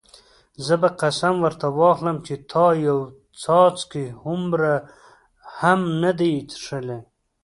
زه 0.65 0.73
به 0.81 0.89
قسم 1.01 1.35
ورته 1.45 1.67
واخلم 1.79 2.17
چې 2.25 2.33
تا 2.51 2.65
یو 2.87 2.99
څاڅکی 3.41 4.05
هومره 4.21 4.73
هم 5.59 5.79
نه 6.03 6.11
دی 6.19 6.33
څښلی. 6.51 6.99